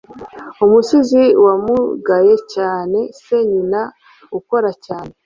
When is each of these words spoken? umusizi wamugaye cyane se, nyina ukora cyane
umusizi 0.65 1.23
wamugaye 1.45 2.35
cyane 2.53 2.99
se, 3.21 3.37
nyina 3.51 3.81
ukora 4.39 4.69
cyane 4.85 5.13